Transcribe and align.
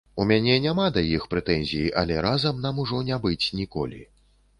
У 0.21 0.23
мяне 0.29 0.53
няма 0.61 0.85
да 0.95 1.01
іх 1.17 1.27
прэтэнзій, 1.33 1.91
але 2.03 2.15
разам 2.27 2.63
нам 2.65 2.81
ужо 2.85 3.03
не 3.11 3.21
быць 3.27 3.45
ніколі. 3.61 4.01